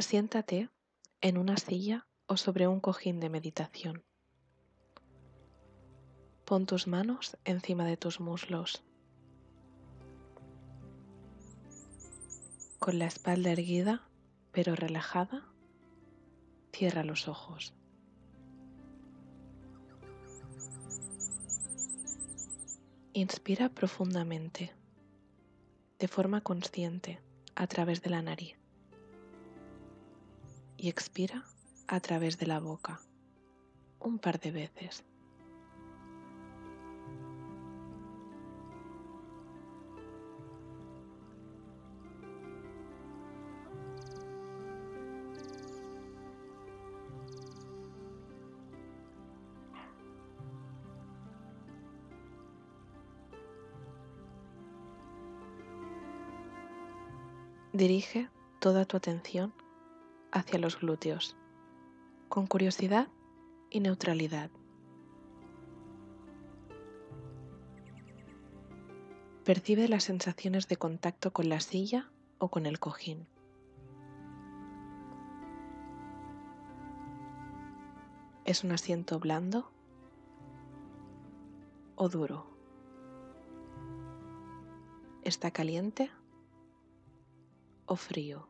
Siéntate 0.00 0.70
en 1.20 1.38
una 1.38 1.56
silla 1.56 2.06
o 2.26 2.36
sobre 2.36 2.68
un 2.68 2.78
cojín 2.78 3.18
de 3.18 3.30
meditación. 3.30 4.04
Pon 6.44 6.66
tus 6.66 6.86
manos 6.86 7.36
encima 7.44 7.84
de 7.84 7.96
tus 7.96 8.20
muslos. 8.20 8.84
Con 12.78 13.00
la 13.00 13.06
espalda 13.06 13.50
erguida 13.50 14.08
pero 14.52 14.76
relajada, 14.76 15.52
cierra 16.72 17.02
los 17.02 17.26
ojos. 17.26 17.74
Inspira 23.14 23.68
profundamente, 23.68 24.72
de 25.98 26.06
forma 26.06 26.40
consciente, 26.40 27.20
a 27.56 27.66
través 27.66 28.00
de 28.00 28.10
la 28.10 28.22
nariz 28.22 28.57
y 30.78 30.88
expira 30.88 31.44
a 31.88 32.00
través 32.00 32.38
de 32.38 32.46
la 32.46 32.60
boca 32.60 33.00
un 34.00 34.18
par 34.18 34.38
de 34.38 34.52
veces. 34.52 35.04
Dirige 57.72 58.28
toda 58.58 58.84
tu 58.86 58.96
atención 58.96 59.52
hacia 60.32 60.58
los 60.58 60.78
glúteos, 60.78 61.36
con 62.28 62.46
curiosidad 62.46 63.08
y 63.70 63.80
neutralidad. 63.80 64.50
Percibe 69.44 69.88
las 69.88 70.04
sensaciones 70.04 70.68
de 70.68 70.76
contacto 70.76 71.32
con 71.32 71.48
la 71.48 71.60
silla 71.60 72.10
o 72.38 72.48
con 72.48 72.66
el 72.66 72.78
cojín. 72.78 73.26
¿Es 78.44 78.64
un 78.64 78.72
asiento 78.72 79.18
blando 79.18 79.70
o 81.96 82.08
duro? 82.08 82.46
¿Está 85.22 85.50
caliente 85.50 86.10
o 87.86 87.96
frío? 87.96 88.48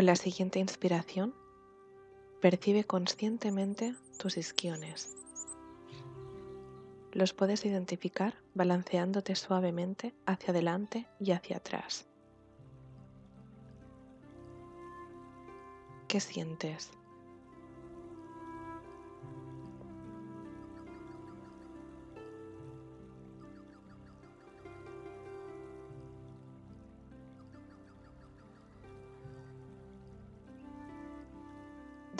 Con 0.00 0.06
la 0.06 0.16
siguiente 0.16 0.58
inspiración, 0.58 1.34
percibe 2.40 2.84
conscientemente 2.84 3.94
tus 4.18 4.38
isquiones. 4.38 5.14
Los 7.12 7.34
puedes 7.34 7.66
identificar 7.66 8.34
balanceándote 8.54 9.34
suavemente 9.34 10.14
hacia 10.24 10.52
adelante 10.52 11.06
y 11.18 11.32
hacia 11.32 11.58
atrás. 11.58 12.06
¿Qué 16.08 16.18
sientes? 16.20 16.92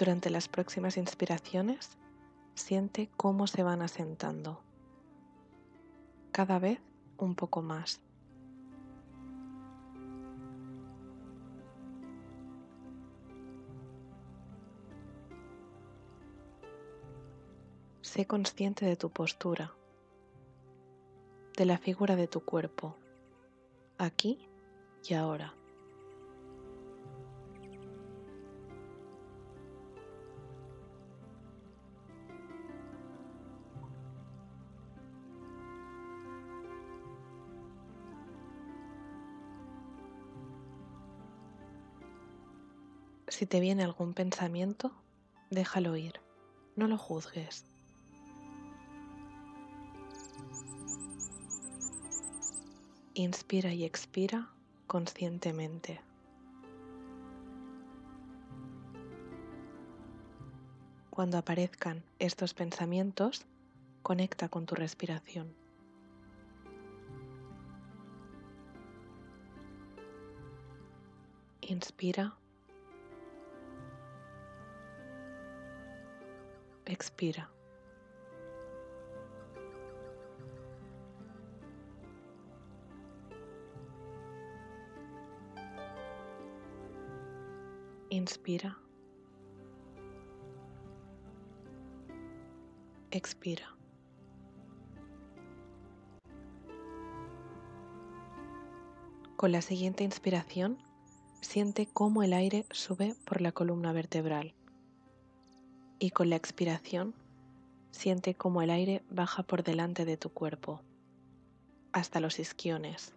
Durante 0.00 0.30
las 0.30 0.48
próximas 0.48 0.96
inspiraciones, 0.96 1.98
siente 2.54 3.10
cómo 3.18 3.46
se 3.46 3.62
van 3.62 3.82
asentando, 3.82 4.62
cada 6.32 6.58
vez 6.58 6.80
un 7.18 7.34
poco 7.34 7.60
más. 7.60 8.00
Sé 18.00 18.26
consciente 18.26 18.86
de 18.86 18.96
tu 18.96 19.10
postura, 19.10 19.74
de 21.58 21.66
la 21.66 21.76
figura 21.76 22.16
de 22.16 22.26
tu 22.26 22.40
cuerpo, 22.40 22.96
aquí 23.98 24.48
y 25.06 25.12
ahora. 25.12 25.59
Si 43.30 43.46
te 43.46 43.60
viene 43.60 43.84
algún 43.84 44.12
pensamiento, 44.12 44.90
déjalo 45.50 45.96
ir, 45.96 46.20
no 46.74 46.88
lo 46.88 46.98
juzgues. 46.98 47.64
Inspira 53.14 53.72
y 53.72 53.84
expira 53.84 54.50
conscientemente. 54.88 56.00
Cuando 61.10 61.38
aparezcan 61.38 62.02
estos 62.18 62.52
pensamientos, 62.52 63.46
conecta 64.02 64.48
con 64.48 64.66
tu 64.66 64.74
respiración. 64.74 65.54
Inspira 71.60 72.39
expira. 76.90 77.50
Inspira. 88.10 88.76
Expira. 93.12 93.76
Con 99.36 99.52
la 99.52 99.62
siguiente 99.62 100.04
inspiración, 100.04 100.78
siente 101.40 101.88
cómo 101.90 102.22
el 102.22 102.32
aire 102.32 102.66
sube 102.72 103.14
por 103.24 103.40
la 103.40 103.52
columna 103.52 103.92
vertebral 103.92 104.54
y 106.00 106.10
con 106.10 106.30
la 106.30 106.36
expiración 106.36 107.14
siente 107.92 108.34
cómo 108.34 108.62
el 108.62 108.70
aire 108.70 109.04
baja 109.10 109.42
por 109.42 109.62
delante 109.62 110.04
de 110.04 110.16
tu 110.16 110.30
cuerpo 110.30 110.80
hasta 111.92 112.20
los 112.20 112.38
isquiones. 112.38 113.12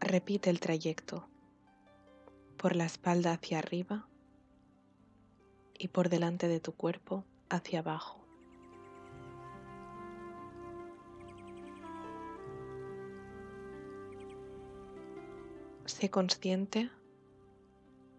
Repite 0.00 0.50
el 0.50 0.60
trayecto 0.60 1.26
por 2.56 2.76
la 2.76 2.84
espalda 2.84 3.32
hacia 3.32 3.58
arriba 3.58 4.06
y 5.76 5.88
por 5.88 6.08
delante 6.08 6.46
de 6.46 6.60
tu 6.60 6.72
cuerpo 6.72 7.24
hacia 7.48 7.80
abajo. 7.80 8.23
Consciente 16.10 16.90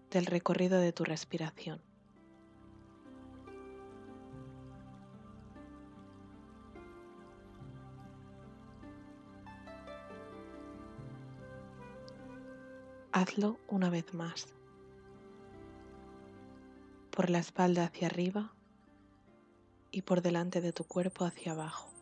del 0.09 0.25
recorrido 0.25 0.79
de 0.79 0.91
tu 0.91 1.03
respiración. 1.03 1.81
Hazlo 13.11 13.59
una 13.67 13.89
vez 13.89 14.13
más. 14.13 14.47
Por 17.11 17.29
la 17.29 17.39
espalda 17.39 17.85
hacia 17.85 18.07
arriba 18.07 18.53
y 19.91 20.01
por 20.01 20.21
delante 20.21 20.59
de 20.59 20.73
tu 20.73 20.83
cuerpo 20.83 21.23
hacia 21.23 21.53
abajo. 21.53 21.94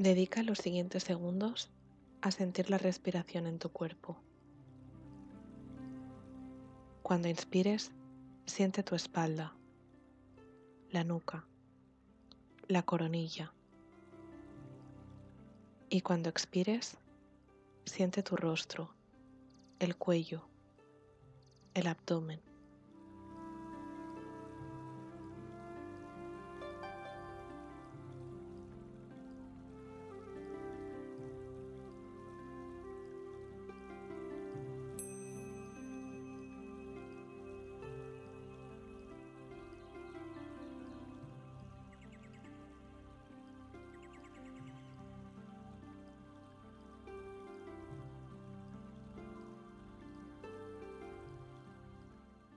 Dedica 0.00 0.42
los 0.42 0.56
siguientes 0.56 1.04
segundos 1.04 1.68
a 2.22 2.30
sentir 2.30 2.70
la 2.70 2.78
respiración 2.78 3.46
en 3.46 3.58
tu 3.58 3.68
cuerpo. 3.68 4.16
Cuando 7.02 7.28
inspires, 7.28 7.92
siente 8.46 8.82
tu 8.82 8.94
espalda, 8.94 9.54
la 10.90 11.04
nuca, 11.04 11.44
la 12.66 12.82
coronilla. 12.82 13.52
Y 15.90 16.00
cuando 16.00 16.30
expires, 16.30 16.96
siente 17.84 18.22
tu 18.22 18.36
rostro, 18.36 18.94
el 19.80 19.96
cuello, 19.96 20.48
el 21.74 21.86
abdomen. 21.86 22.40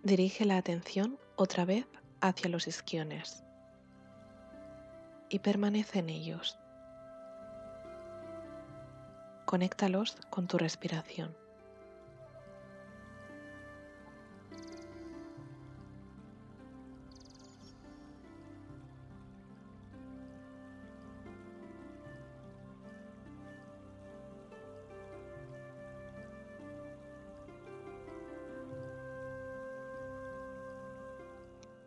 Dirige 0.04 0.44
la 0.44 0.58
atención 0.58 1.18
otra 1.38 1.64
vez 1.64 1.88
hacia 2.20 2.50
los 2.50 2.68
isquiones 2.68 3.42
y 5.30 5.40
permanece 5.40 6.00
en 6.00 6.10
ellos. 6.10 6.60
Conéctalos 9.46 10.18
con 10.30 10.48
tu 10.48 10.58
respiración. 10.58 11.43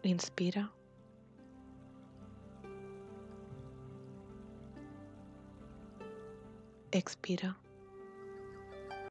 Inspira. 0.07 0.71
Expira. 6.93 7.66